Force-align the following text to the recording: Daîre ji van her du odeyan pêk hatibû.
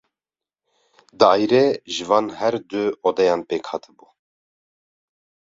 Daîre 1.19 1.65
ji 1.93 2.03
van 2.09 2.27
her 2.37 2.53
du 2.69 2.83
odeyan 3.07 3.41
pêk 3.49 3.63
hatibû. 3.71 4.07